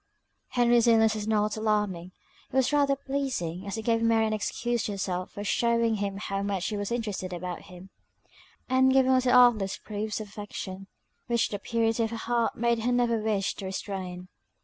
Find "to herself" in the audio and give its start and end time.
4.85-5.29